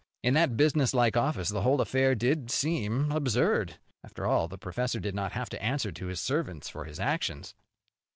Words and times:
In 0.23 0.33
that 0.33 0.57
businesslike 0.57 1.15
office 1.15 1.49
the 1.49 1.61
whole 1.61 1.79
affair 1.79 2.15
did 2.15 2.49
seem 2.49 3.11
absurd. 3.11 3.77
After 4.03 4.25
all 4.25 4.47
the 4.47 4.57
professor 4.57 4.99
did 4.99 5.13
not 5.13 5.33
have 5.33 5.49
to 5.51 5.61
answer 5.63 5.91
to 5.91 6.07
his 6.07 6.19
servants 6.19 6.67
for 6.67 6.85
his 6.85 6.99
actions. 6.99 7.53